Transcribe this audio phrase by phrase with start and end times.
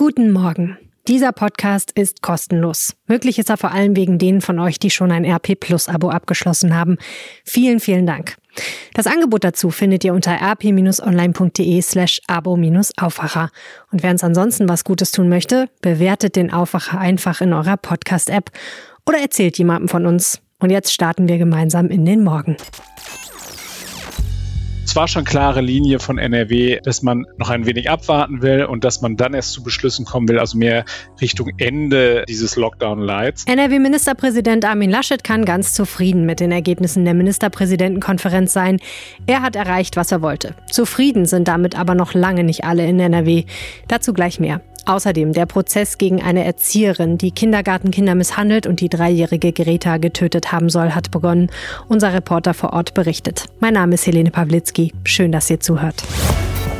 [0.00, 0.78] Guten Morgen.
[1.08, 2.96] Dieser Podcast ist kostenlos.
[3.06, 6.08] Möglich ist er vor allem wegen denen von euch, die schon ein RP Plus Abo
[6.08, 6.96] abgeschlossen haben.
[7.44, 8.38] Vielen, vielen Dank.
[8.94, 13.50] Das Angebot dazu findet ihr unter rp-online.de slash abo-aufwacher.
[13.92, 18.50] Und wer uns ansonsten was Gutes tun möchte, bewertet den Aufwacher einfach in eurer Podcast-App
[19.06, 20.40] oder erzählt jemandem von uns.
[20.60, 22.56] Und jetzt starten wir gemeinsam in den Morgen.
[24.90, 28.82] Es war schon klare Linie von NRW, dass man noch ein wenig abwarten will und
[28.82, 30.84] dass man dann erst zu Beschlüssen kommen will, also mehr
[31.20, 33.44] Richtung Ende dieses Lockdown-Lights.
[33.44, 38.80] NRW-Ministerpräsident Armin Laschet kann ganz zufrieden mit den Ergebnissen der Ministerpräsidentenkonferenz sein.
[39.28, 40.56] Er hat erreicht, was er wollte.
[40.68, 43.44] Zufrieden sind damit aber noch lange nicht alle in NRW.
[43.86, 44.60] Dazu gleich mehr.
[44.86, 50.68] Außerdem der Prozess gegen eine Erzieherin, die Kindergartenkinder misshandelt und die dreijährige Greta getötet haben
[50.68, 51.50] soll, hat begonnen.
[51.88, 53.44] Unser Reporter vor Ort berichtet.
[53.60, 54.79] Mein Name ist Helene Pawlitzki.
[55.04, 56.02] Schön, dass ihr zuhört.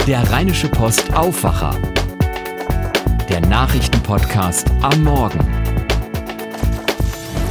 [0.06, 1.76] Der Rheinische Post Aufwacher.
[3.28, 5.38] Der Nachrichtenpodcast am Morgen.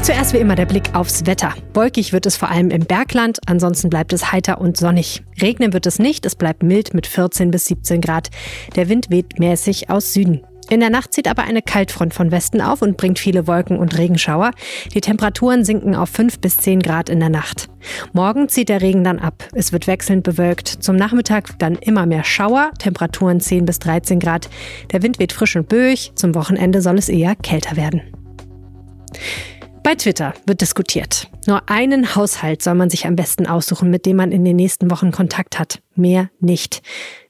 [0.02, 1.53] Zuerst wie immer der Blick aufs Wetter.
[1.75, 5.22] Wolkig wird es vor allem im Bergland, ansonsten bleibt es heiter und sonnig.
[5.39, 8.30] Regnen wird es nicht, es bleibt mild mit 14 bis 17 Grad.
[8.75, 10.42] Der Wind weht mäßig aus Süden.
[10.70, 13.98] In der Nacht zieht aber eine Kaltfront von Westen auf und bringt viele Wolken und
[13.98, 14.52] Regenschauer.
[14.94, 17.70] Die Temperaturen sinken auf 5 bis 10 Grad in der Nacht.
[18.14, 19.48] Morgen zieht der Regen dann ab.
[19.53, 20.67] Es wird wechselnd bewölkt.
[20.67, 24.48] Zum Nachmittag dann immer mehr Schauer, Temperaturen 10 bis 13 Grad.
[24.92, 26.11] Der Wind weht frisch und böig.
[26.14, 28.02] Zum Wochenende soll es eher kälter werden.
[29.81, 31.31] Bei Twitter wird diskutiert.
[31.48, 34.92] Nur einen Haushalt soll man sich am besten aussuchen, mit dem man in den nächsten
[34.92, 35.81] Wochen Kontakt hat.
[35.95, 36.83] Mehr nicht.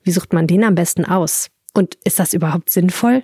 [0.04, 1.50] Wie sucht man den am besten aus?
[1.80, 3.24] Und ist das überhaupt sinnvoll?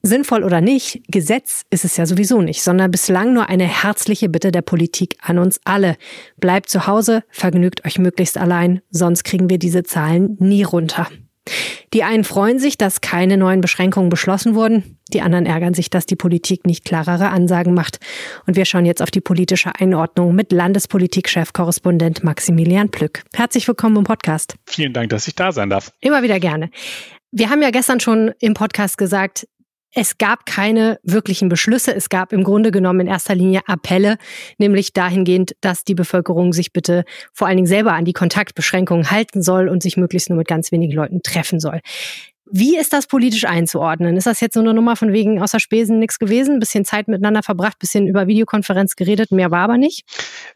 [0.00, 4.52] Sinnvoll oder nicht, Gesetz ist es ja sowieso nicht, sondern bislang nur eine herzliche Bitte
[4.52, 5.98] der Politik an uns alle.
[6.38, 11.08] Bleibt zu Hause, vergnügt euch möglichst allein, sonst kriegen wir diese Zahlen nie runter.
[11.92, 14.98] Die einen freuen sich, dass keine neuen Beschränkungen beschlossen wurden.
[15.12, 17.98] Die anderen ärgern sich, dass die Politik nicht klarere Ansagen macht.
[18.46, 23.24] Und wir schauen jetzt auf die politische Einordnung mit Landespolitik-Chefkorrespondent Maximilian Plück.
[23.34, 24.56] Herzlich willkommen im Podcast.
[24.66, 25.92] Vielen Dank, dass ich da sein darf.
[26.00, 26.70] Immer wieder gerne.
[27.30, 29.46] Wir haben ja gestern schon im Podcast gesagt,
[29.94, 31.94] es gab keine wirklichen Beschlüsse.
[31.94, 34.16] Es gab im Grunde genommen in erster Linie Appelle,
[34.58, 39.42] nämlich dahingehend, dass die Bevölkerung sich bitte vor allen Dingen selber an die Kontaktbeschränkungen halten
[39.42, 41.80] soll und sich möglichst nur mit ganz wenigen Leuten treffen soll.
[42.50, 44.16] Wie ist das politisch einzuordnen?
[44.16, 46.58] Ist das jetzt so eine Nummer von wegen außer Spesen nichts gewesen?
[46.58, 50.04] Bisschen Zeit miteinander verbracht, bisschen über Videokonferenz geredet, mehr war aber nicht?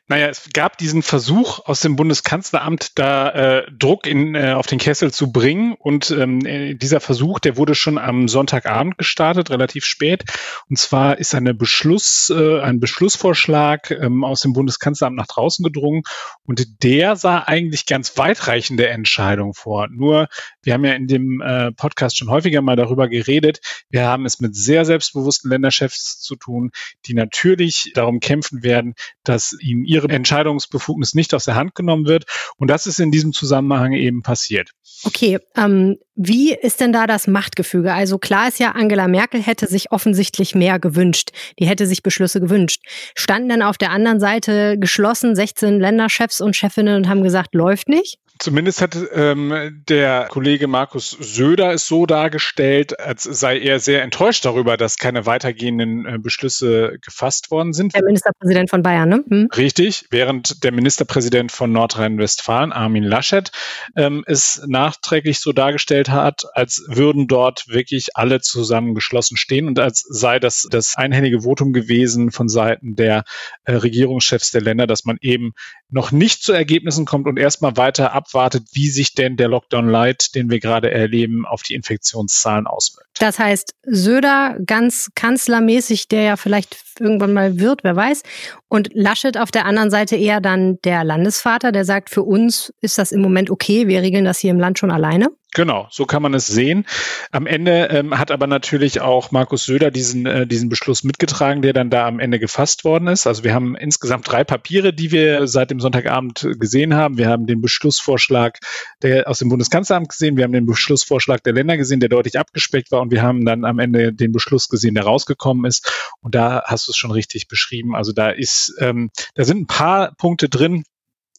[0.08, 4.78] Naja, es gab diesen Versuch aus dem Bundeskanzleramt, da äh, Druck in, äh, auf den
[4.78, 5.75] Kessel zu bringen.
[5.78, 10.25] Und ähm, äh, dieser Versuch, der wurde schon am Sonntagabend gestartet, relativ spät.
[10.69, 16.02] Und zwar ist eine Beschluss, äh, ein Beschlussvorschlag ähm, aus dem Bundeskanzleramt nach draußen gedrungen.
[16.44, 19.88] Und der sah eigentlich ganz weitreichende Entscheidungen vor.
[19.88, 20.28] Nur,
[20.62, 23.59] wir haben ja in dem äh, Podcast schon häufiger mal darüber geredet.
[23.91, 26.70] Wir haben es mit sehr selbstbewussten Länderchefs zu tun,
[27.06, 28.94] die natürlich darum kämpfen werden,
[29.25, 32.26] dass ihnen ihre Entscheidungsbefugnis nicht aus der Hand genommen wird.
[32.56, 34.70] Und das ist in diesem Zusammenhang eben passiert.
[35.03, 37.92] Okay, ähm, wie ist denn da das Machtgefüge?
[37.92, 41.30] Also klar ist ja, Angela Merkel hätte sich offensichtlich mehr gewünscht.
[41.58, 42.82] Die hätte sich Beschlüsse gewünscht.
[43.14, 47.88] Standen denn auf der anderen Seite geschlossen 16 Länderchefs und Chefinnen und haben gesagt, läuft
[47.88, 48.18] nicht?
[48.42, 54.44] Zumindest hat ähm, der Kollege Markus Söder es so dargestellt, als sei er sehr enttäuscht
[54.44, 57.94] darüber, dass keine weitergehenden äh, Beschlüsse gefasst worden sind.
[57.94, 59.24] Der Ministerpräsident von Bayern, ne?
[59.28, 59.48] Hm.
[59.56, 63.52] Richtig, während der Ministerpräsident von Nordrhein-Westfalen, Armin Laschet,
[63.94, 69.78] ähm, es nachträglich so dargestellt hat, als würden dort wirklich alle zusammen geschlossen stehen und
[69.78, 73.24] als sei das das einhellige Votum gewesen von Seiten der
[73.64, 75.52] äh, Regierungschefs der Länder, dass man eben
[75.90, 79.88] noch nicht zu Ergebnissen kommt und erstmal weiter ab abwartet, wie sich denn der Lockdown
[79.88, 83.08] Light, den wir gerade erleben, auf die Infektionszahlen auswirkt.
[83.19, 88.22] Das heißt, Söder ganz kanzlermäßig, der ja vielleicht irgendwann mal wird, wer weiß.
[88.72, 92.96] Und Laschet auf der anderen Seite eher dann der Landesvater, der sagt, für uns ist
[92.96, 95.28] das im Moment okay, wir regeln das hier im Land schon alleine.
[95.54, 96.86] Genau, so kann man es sehen.
[97.30, 101.74] Am Ende ähm, hat aber natürlich auch Markus Söder diesen, äh, diesen Beschluss mitgetragen, der
[101.74, 103.26] dann da am Ende gefasst worden ist.
[103.26, 107.18] Also wir haben insgesamt drei Papiere, die wir seit dem Sonntagabend gesehen haben.
[107.18, 108.60] Wir haben den Beschlussvorschlag
[109.02, 112.90] der, aus dem Bundeskanzleramt gesehen, wir haben den Beschlussvorschlag der Länder gesehen, der deutlich abgespeckt
[112.90, 116.10] war und wir haben dann am Ende den Beschluss gesehen, der rausgekommen ist.
[116.22, 117.94] Und da hast du es schon richtig beschrieben.
[117.94, 120.85] Also da ist, ähm, da sind ein paar Punkte drin,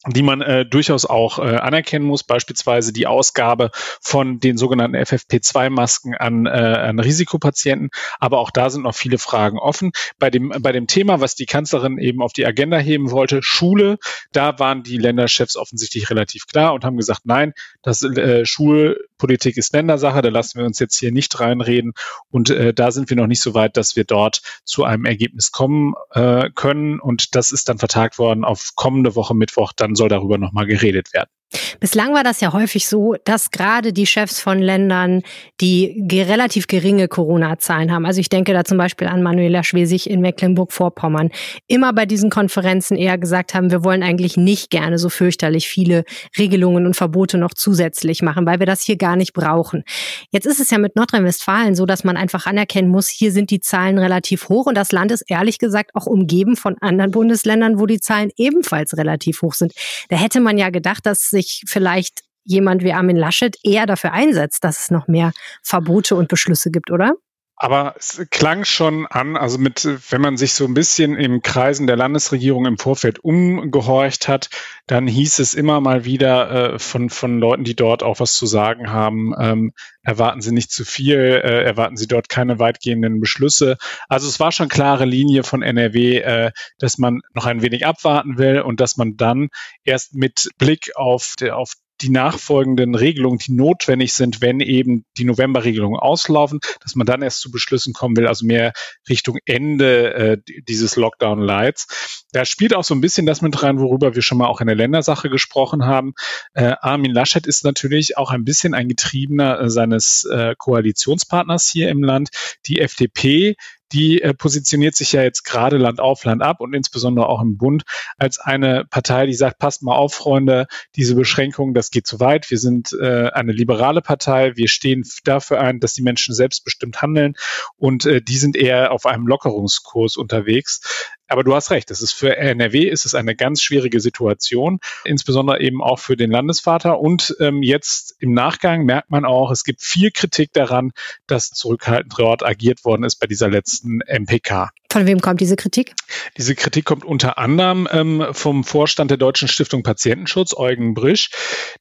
[0.07, 3.71] die man äh, durchaus auch äh, anerkennen muss, beispielsweise die Ausgabe
[4.01, 7.89] von den sogenannten FFP2-Masken an, äh, an Risikopatienten.
[8.19, 9.91] Aber auch da sind noch viele Fragen offen.
[10.19, 13.97] Bei dem, bei dem Thema, was die Kanzlerin eben auf die Agenda heben wollte, Schule,
[14.33, 19.73] da waren die Länderchefs offensichtlich relativ klar und haben gesagt, nein, das äh, Schulpolitik ist
[19.73, 21.94] Ländersache, da lassen wir uns jetzt hier nicht reinreden.
[22.29, 25.51] Und äh, da sind wir noch nicht so weit, dass wir dort zu einem Ergebnis
[25.51, 27.00] kommen äh, können.
[27.00, 31.13] Und das ist dann vertagt worden auf kommende Woche Mittwoch dann soll darüber nochmal geredet
[31.13, 31.30] werden.
[31.79, 35.21] Bislang war das ja häufig so, dass gerade die Chefs von Ländern,
[35.61, 40.21] die relativ geringe Corona-Zahlen haben, also ich denke da zum Beispiel an Manuela Schwesig in
[40.21, 41.29] Mecklenburg-Vorpommern,
[41.67, 46.03] immer bei diesen Konferenzen eher gesagt haben, wir wollen eigentlich nicht gerne so fürchterlich viele
[46.38, 49.83] Regelungen und Verbote noch zusätzlich machen, weil wir das hier gar nicht brauchen.
[50.31, 53.59] Jetzt ist es ja mit Nordrhein-Westfalen so, dass man einfach anerkennen muss, hier sind die
[53.59, 57.85] Zahlen relativ hoch und das Land ist ehrlich gesagt auch umgeben von anderen Bundesländern, wo
[57.85, 59.73] die Zahlen ebenfalls relativ hoch sind.
[60.09, 64.63] Da hätte man ja gedacht, dass sich vielleicht jemand wie Armin Laschet eher dafür einsetzt,
[64.63, 65.31] dass es noch mehr
[65.63, 67.13] Verbote und Beschlüsse gibt, oder?
[67.55, 71.88] Aber es klang schon an, also mit, wenn man sich so ein bisschen im Kreisen
[71.88, 74.50] der Landesregierung im Vorfeld umgehorcht hat,
[74.88, 78.47] dann hieß es immer mal wieder äh, von, von Leuten, die dort auch was zu
[78.47, 83.77] sagen haben, ähm, erwarten Sie nicht zu viel, äh, erwarten Sie dort keine weitgehenden Beschlüsse.
[84.09, 88.38] Also es war schon klare Linie von NRW, äh, dass man noch ein wenig abwarten
[88.38, 89.50] will und dass man dann
[89.83, 91.73] erst mit Blick auf, auf
[92.03, 97.39] die nachfolgenden Regelungen, die notwendig sind, wenn eben die Novemberregelungen auslaufen, dass man dann erst
[97.39, 98.73] zu Beschlüssen kommen will, also mehr
[99.09, 102.25] Richtung Ende äh, dieses Lockdown-Lights.
[102.33, 104.67] Da spielt auch so ein bisschen das mit rein, worüber wir schon mal auch in
[104.67, 106.13] der Ländersache gesprochen haben.
[106.53, 111.89] Äh, Armin Laschet ist natürlich auch ein bisschen ein Getriebener äh, seines äh, Koalitionspartners hier
[111.89, 112.29] im Land.
[112.67, 113.55] Die FDP,
[113.94, 117.57] die äh, positioniert sich ja jetzt gerade Land auf, Land ab und insbesondere auch im
[117.57, 117.84] Bund
[118.18, 122.50] als eine Partei, die sagt, passt mal auf, Freunde, diese Beschränkungen, das geht zu weit.
[122.50, 124.56] Wir sind äh, eine liberale Partei.
[124.56, 127.36] Wir stehen dafür ein, dass die Menschen selbstbestimmt handeln
[127.78, 131.13] und äh, die sind eher auf einem Lockerungskurs unterwegs.
[131.33, 135.62] Aber du hast recht, es ist für NRW ist es eine ganz schwierige Situation, insbesondere
[135.62, 137.00] eben auch für den Landesvater.
[137.00, 140.91] Und ähm, jetzt im Nachgang merkt man auch, es gibt viel Kritik daran,
[141.25, 144.69] dass zurückhaltend dort agiert worden ist bei dieser letzten MPK.
[144.94, 145.95] Von wem kommt diese Kritik?
[146.38, 151.31] Diese Kritik kommt unter anderem ähm, vom Vorstand der Deutschen Stiftung Patientenschutz, Eugen Brisch.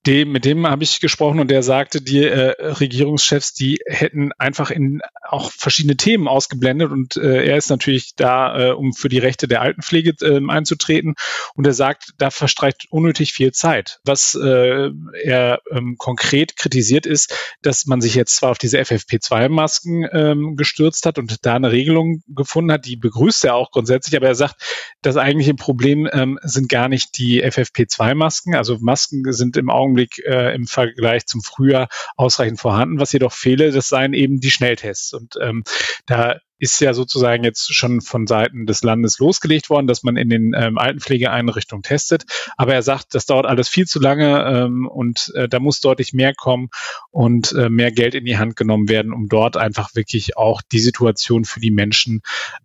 [0.06, 4.70] Dem, mit dem habe ich gesprochen und der sagte, die äh, Regierungschefs, die hätten einfach
[4.70, 9.19] in auch verschiedene Themen ausgeblendet und äh, er ist natürlich da, äh, um für die
[9.19, 11.15] Rechte der Altenpflege äh, einzutreten
[11.55, 14.00] und er sagt, da verstreicht unnötig viel Zeit.
[14.05, 14.91] Was äh,
[15.23, 21.05] er ähm, konkret kritisiert ist, dass man sich jetzt zwar auf diese FFP2-Masken ähm, gestürzt
[21.05, 24.56] hat und da eine Regelung gefunden hat, die begrüßt er auch grundsätzlich, aber er sagt,
[25.02, 28.54] das eigentliche Problem ähm, sind gar nicht die FFP2-Masken.
[28.54, 32.99] Also Masken sind im Augenblick äh, im Vergleich zum Frühjahr ausreichend vorhanden.
[33.00, 35.12] Was jedoch fehle, das seien eben die Schnelltests.
[35.12, 35.64] Und ähm,
[36.06, 40.29] da ist ja sozusagen jetzt schon von Seiten des Landes losgelegt worden, dass man in
[40.29, 42.23] den ähm, Altenpflegeeinrichtungen testet.
[42.56, 46.12] Aber er sagt, das dauert alles viel zu lange ähm, und äh, da muss deutlich
[46.12, 46.69] mehr kommen
[47.11, 50.79] und äh, mehr Geld in die Hand genommen werden, um dort einfach wirklich auch die
[50.79, 52.20] Situation für die Menschen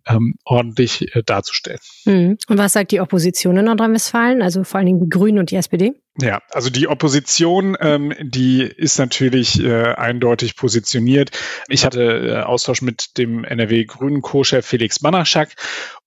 [0.06, 1.80] ähm, ordentlich äh, darzustellen.
[2.04, 2.38] Mhm.
[2.46, 5.56] Und was sagt die Opposition in Nordrhein-Westfalen, also vor allen Dingen die Grünen und die
[5.56, 5.94] SPD?
[6.20, 11.30] Ja, also die Opposition, ähm, die ist natürlich äh, eindeutig positioniert.
[11.68, 15.54] Ich hatte äh, Austausch mit dem NRW-Grünen Co-Chef Felix Banaschak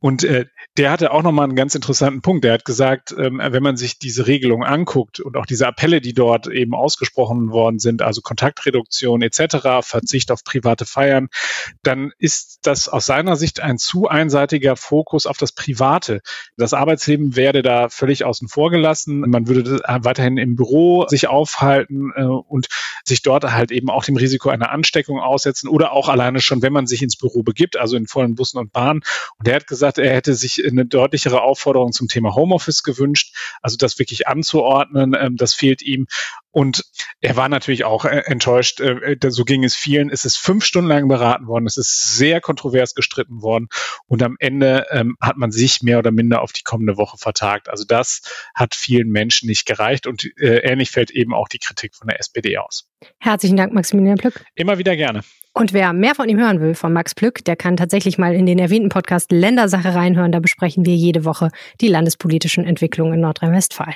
[0.02, 2.44] und äh, der hatte auch nochmal einen ganz interessanten Punkt.
[2.44, 6.14] Der hat gesagt, ähm, wenn man sich diese Regelung anguckt und auch diese Appelle, die
[6.14, 11.28] dort eben ausgesprochen worden sind, also Kontaktreduktion etc., Verzicht auf private Feiern,
[11.84, 16.22] dann ist das aus seiner Sicht ein zu einseitiger Fokus auf das Private.
[16.58, 19.20] Das Arbeitsleben werde da völlig außen vor gelassen.
[19.20, 22.70] Man würde weiterhin im Büro sich aufhalten äh, und
[23.06, 26.74] sich dort halt eben auch dem Risiko einer Ansteckung aussetzen oder auch alleine schon, wenn
[26.74, 29.02] man sich ins Büro begibt, also in vollen Bussen und Bahnen.
[29.38, 33.78] Und er hat gesagt, er hätte sich eine deutlichere Aufforderung zum Thema Homeoffice gewünscht, also
[33.78, 36.08] das wirklich anzuordnen, ähm, das fehlt ihm.
[36.52, 36.84] Und
[37.22, 38.82] er war natürlich auch äh, enttäuscht.
[38.82, 40.10] Äh, so ging es vielen.
[40.10, 41.66] Es ist fünf Stunden lang beraten worden.
[41.66, 43.68] Es ist sehr kontrovers gestritten worden.
[44.08, 47.70] Und am Ende ähm, hat man sich mehr oder minder auf die kommende Woche vertagt.
[47.70, 48.22] Also das
[48.54, 50.08] hat vielen Menschen nicht gereicht.
[50.08, 52.90] Und äh, ähnlich fällt eben auch die Kritik von der SPD aus.
[53.20, 54.44] Herzlichen Dank, Maximilian Plück.
[54.56, 55.22] Immer wieder gerne.
[55.54, 58.46] Und wer mehr von ihm hören will, von Max Plück, der kann tatsächlich mal in
[58.46, 60.32] den erwähnten Podcast Ländersache reinhören.
[60.32, 61.50] Da besprechen wir jede Woche
[61.82, 63.96] die landespolitischen Entwicklungen in Nordrhein-Westfalen.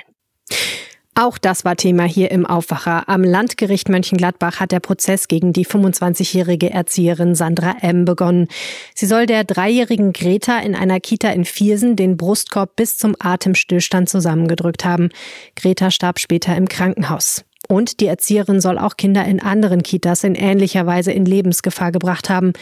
[1.18, 3.08] Auch das war Thema hier im Aufwacher.
[3.08, 8.04] Am Landgericht Mönchengladbach hat der Prozess gegen die 25-jährige Erzieherin Sandra M.
[8.04, 8.48] begonnen.
[8.94, 14.10] Sie soll der dreijährigen Greta in einer Kita in Viersen den Brustkorb bis zum Atemstillstand
[14.10, 15.08] zusammengedrückt haben.
[15.54, 17.46] Greta starb später im Krankenhaus.
[17.66, 22.28] Und die Erzieherin soll auch Kinder in anderen Kitas in ähnlicher Weise in Lebensgefahr gebracht
[22.28, 22.52] haben.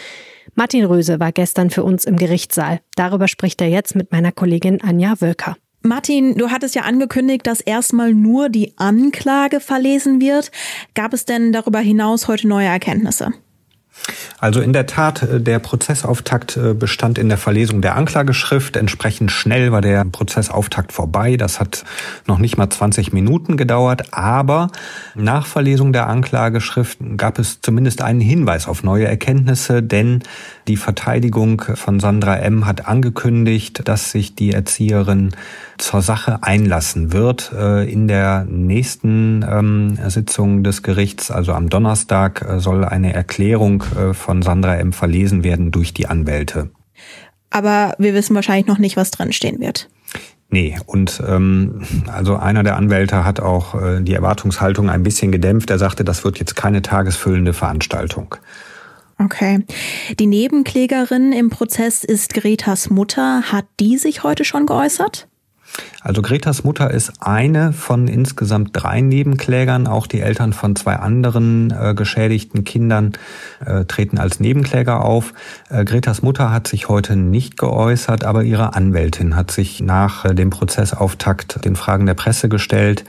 [0.55, 2.81] Martin Röse war gestern für uns im Gerichtssaal.
[2.95, 5.57] Darüber spricht er jetzt mit meiner Kollegin Anja Wölker.
[5.87, 10.51] Martin, du hattest ja angekündigt, dass erstmal nur die Anklage verlesen wird.
[10.95, 13.35] Gab es denn darüber hinaus heute neue Erkenntnisse?
[14.39, 18.77] Also in der Tat, äh, der Prozessauftakt äh, bestand in der Verlesung der Anklageschrift.
[18.77, 21.37] Entsprechend schnell war der Prozessauftakt vorbei.
[21.37, 21.85] Das hat
[22.27, 24.13] noch nicht mal 20 Minuten gedauert.
[24.13, 24.71] Aber
[25.15, 30.23] nach Verlesung der Anklageschrift gab es zumindest einen Hinweis auf neue Erkenntnisse, denn
[30.67, 32.67] die Verteidigung von Sandra M.
[32.67, 35.31] hat angekündigt, dass sich die Erzieherin
[35.79, 37.53] zur Sache einlassen wird.
[37.53, 44.15] Äh, in der nächsten ähm, Sitzung des Gerichts, also am Donnerstag, soll eine Erklärung äh,
[44.15, 44.93] von Sandra M.
[44.93, 46.71] verlesen werden durch die Anwälte.
[47.51, 49.89] Aber wir wissen wahrscheinlich noch nicht, was drinstehen wird.
[50.51, 55.71] Nee, und ähm, also einer der Anwälte hat auch äh, die Erwartungshaltung ein bisschen gedämpft.
[55.71, 58.37] Er sagte, das wird jetzt keine tagesfüllende Veranstaltung.
[59.19, 59.65] Okay.
[60.19, 63.43] Die Nebenklägerin im Prozess ist Gretas Mutter.
[63.53, 65.29] Hat die sich heute schon geäußert?
[66.01, 69.87] Also Gretas Mutter ist eine von insgesamt drei Nebenklägern.
[69.87, 73.13] Auch die Eltern von zwei anderen äh, geschädigten Kindern
[73.65, 75.33] äh, treten als Nebenkläger auf.
[75.71, 80.35] Äh, Gretas Mutter hat sich heute nicht geäußert, aber ihre Anwältin hat sich nach äh,
[80.35, 83.05] dem Prozessauftakt den Fragen der Presse gestellt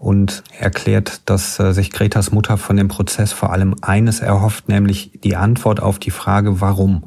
[0.00, 5.12] und erklärt, dass äh, sich Gretas Mutter von dem Prozess vor allem eines erhofft, nämlich
[5.22, 7.04] die Antwort auf die Frage, warum.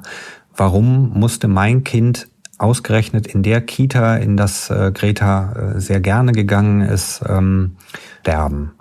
[0.56, 2.28] Warum musste mein Kind
[2.60, 7.76] ausgerechnet in der Kita, in das äh, Greta äh, sehr gerne gegangen ist, ähm,
[8.22, 8.72] sterben.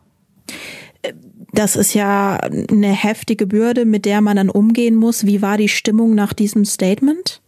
[1.53, 5.27] Das ist ja eine heftige Bürde, mit der man dann umgehen muss.
[5.27, 7.43] Wie war die Stimmung nach diesem Statement?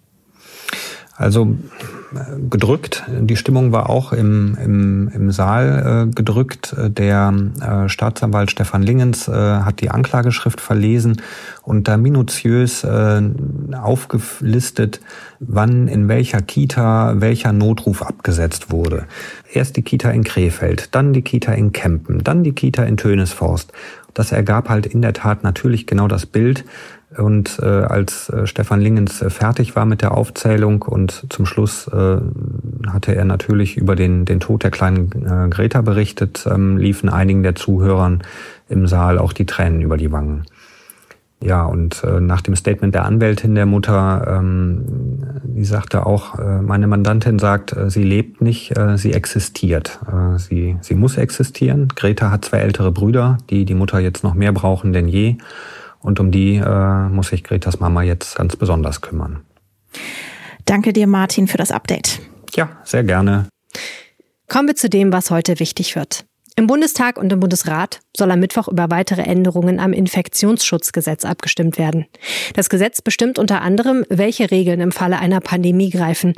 [1.16, 1.56] Also
[2.50, 3.04] gedrückt.
[3.08, 6.74] Die Stimmung war auch im, im, im Saal äh, gedrückt.
[6.78, 11.20] Der äh, Staatsanwalt Stefan Lingens äh, hat die Anklageschrift verlesen
[11.62, 13.22] und da minutiös äh,
[13.80, 15.00] aufgelistet,
[15.40, 19.04] wann in welcher Kita welcher Notruf abgesetzt wurde.
[19.52, 23.72] Erst die Kita in Krefeld, dann die Kita in Kempen, dann die Kita in Tönesforst.
[24.14, 26.64] Das ergab halt in der Tat natürlich genau das Bild,
[27.16, 31.88] und äh, als äh, Stefan Lingens äh, fertig war mit der Aufzählung und zum Schluss
[31.88, 32.16] äh,
[32.88, 37.42] hatte er natürlich über den, den Tod der kleinen äh, Greta berichtet, ähm, liefen einigen
[37.42, 38.22] der Zuhörern
[38.68, 40.44] im Saal auch die Tränen über die Wangen.
[41.44, 44.84] Ja, und äh, nach dem Statement der Anwältin der Mutter, ähm,
[45.44, 50.00] die sagte auch, äh, meine Mandantin sagt, äh, sie lebt nicht, äh, sie existiert.
[50.06, 51.88] Äh, sie, sie muss existieren.
[51.94, 55.36] Greta hat zwei ältere Brüder, die die Mutter jetzt noch mehr brauchen denn je.
[56.04, 59.40] Und um die äh, muss sich Gretas Mama jetzt ganz besonders kümmern.
[60.66, 62.20] Danke dir, Martin, für das Update.
[62.54, 63.48] Ja, sehr gerne.
[64.46, 66.26] Kommen wir zu dem, was heute wichtig wird.
[66.56, 72.04] Im Bundestag und im Bundesrat soll am Mittwoch über weitere Änderungen am Infektionsschutzgesetz abgestimmt werden.
[72.52, 76.34] Das Gesetz bestimmt unter anderem, welche Regeln im Falle einer Pandemie greifen.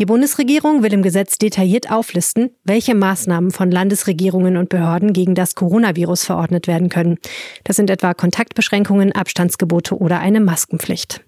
[0.00, 5.54] Die Bundesregierung will im Gesetz detailliert auflisten, welche Maßnahmen von Landesregierungen und Behörden gegen das
[5.54, 7.18] Coronavirus verordnet werden können.
[7.64, 11.22] Das sind etwa Kontaktbeschränkungen, Abstandsgebote oder eine Maskenpflicht.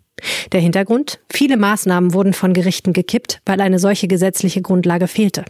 [0.52, 1.20] Der Hintergrund?
[1.30, 5.44] Viele Maßnahmen wurden von Gerichten gekippt, weil eine solche gesetzliche Grundlage fehlte.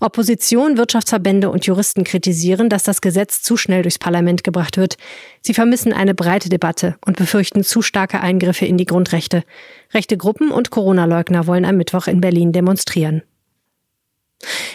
[0.00, 4.96] Opposition, Wirtschaftsverbände und Juristen kritisieren, dass das Gesetz zu schnell durchs Parlament gebracht wird.
[5.40, 9.44] Sie vermissen eine breite Debatte und befürchten zu starke Eingriffe in die Grundrechte.
[9.92, 13.22] Rechte Gruppen und Corona-Leugner wollen am Mittwoch in Berlin demonstrieren.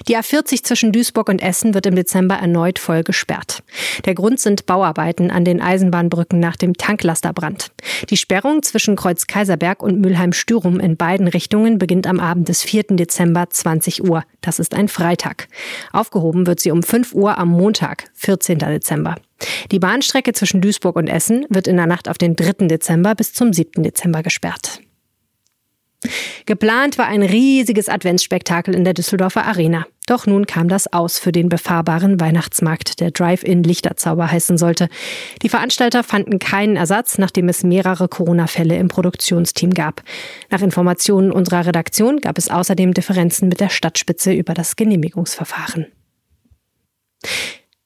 [0.08, 3.64] Die A40 zwischen Duisburg und Essen wird im Dezember erneut voll gesperrt.
[4.06, 7.72] Der Grund sind Bauarbeiten an den Eisenbahnbrücken nach dem Tanklasterbrand.
[8.10, 12.84] Die Sperrung zwischen Kreuz Kaiserberg und Mülheim-Stürum in beiden Richtungen beginnt am Abend des 4.
[12.92, 14.24] Dezember 20 Uhr.
[14.42, 15.48] Das ist ein Freitag.
[15.92, 18.60] Aufgehoben wird sie um 5 Uhr am Montag, 14.
[18.60, 19.16] Dezember.
[19.72, 22.68] Die Bahnstrecke zwischen Duisburg und Essen wird in der Nacht auf den 3.
[22.68, 23.84] Dezember bis zum 7.
[23.84, 24.82] Dezember gesperrt.
[26.46, 29.86] Geplant war ein riesiges Adventsspektakel in der Düsseldorfer Arena.
[30.08, 34.90] Doch nun kam das aus für den befahrbaren Weihnachtsmarkt, der Drive-In Lichterzauber heißen sollte.
[35.44, 40.02] Die Veranstalter fanden keinen Ersatz, nachdem es mehrere Corona-Fälle im Produktionsteam gab.
[40.50, 45.86] Nach Informationen unserer Redaktion gab es außerdem Differenzen mit der Stadtspitze über das Genehmigungsverfahren.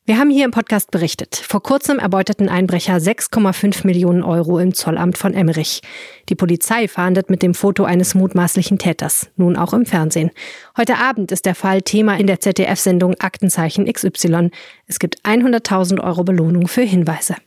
[0.05, 1.33] Wir haben hier im Podcast berichtet.
[1.33, 5.79] Vor kurzem erbeuteten Einbrecher 6,5 Millionen Euro im Zollamt von Emmerich.
[6.27, 10.31] Die Polizei fahndet mit dem Foto eines mutmaßlichen Täters, nun auch im Fernsehen.
[10.75, 14.49] Heute Abend ist der Fall Thema in der ZDF-Sendung Aktenzeichen XY.
[14.87, 17.37] Es gibt 100.000 Euro Belohnung für Hinweise.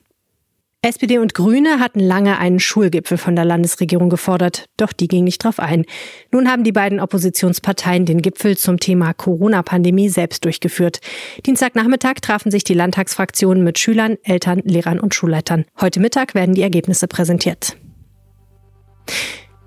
[0.86, 5.42] SPD und Grüne hatten lange einen Schulgipfel von der Landesregierung gefordert, doch die ging nicht
[5.42, 5.84] drauf ein.
[6.30, 11.00] Nun haben die beiden Oppositionsparteien den Gipfel zum Thema Corona-Pandemie selbst durchgeführt.
[11.44, 15.64] Dienstagnachmittag trafen sich die Landtagsfraktionen mit Schülern, Eltern, Lehrern und Schulleitern.
[15.80, 17.76] Heute Mittag werden die Ergebnisse präsentiert.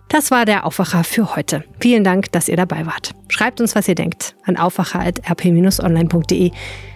[0.10, 1.64] Das war der Aufwacher für heute.
[1.80, 3.14] Vielen Dank, dass ihr dabei wart.
[3.28, 6.52] Schreibt uns, was ihr denkt, an aufwacher.rp-online.de.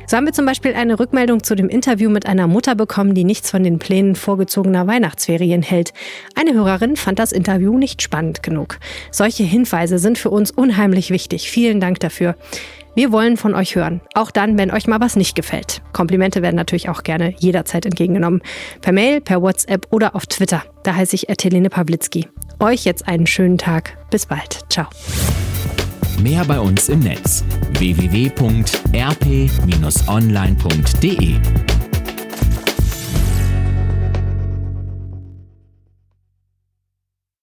[0.07, 3.23] So haben wir zum Beispiel eine Rückmeldung zu dem Interview mit einer Mutter bekommen, die
[3.23, 5.93] nichts von den Plänen vorgezogener Weihnachtsferien hält.
[6.35, 8.79] Eine Hörerin fand das Interview nicht spannend genug.
[9.11, 11.51] Solche Hinweise sind für uns unheimlich wichtig.
[11.51, 12.35] Vielen Dank dafür.
[12.95, 15.81] Wir wollen von euch hören, auch dann, wenn euch mal was nicht gefällt.
[15.93, 18.41] Komplimente werden natürlich auch gerne jederzeit entgegengenommen.
[18.81, 20.63] Per Mail, per WhatsApp oder auf Twitter.
[20.83, 22.27] Da heiße ich Helene Pawlitzki.
[22.59, 23.97] Euch jetzt einen schönen Tag.
[24.11, 24.59] Bis bald.
[24.69, 24.87] Ciao.
[26.21, 27.43] Mehr bei uns im Netz
[27.79, 28.33] www.rp-online.de